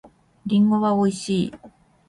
[0.47, 1.53] りんごは美味しい。